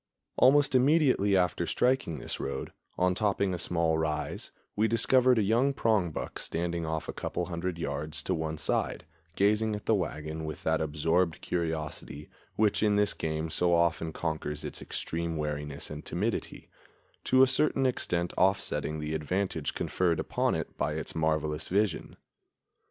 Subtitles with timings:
[0.35, 5.75] Almost immediately after striking this road, on topping a small rise, we discovered a young
[5.75, 10.43] prongbuck standing off a couple of hundred yards to one side, gazing at the wagon
[10.43, 16.03] with that absorbed curiosity which in this game so often conquers its extreme wariness and
[16.03, 16.67] timidity,
[17.23, 22.15] to a certain extent offsetting the advantage conferred upon it by its marvelous vision.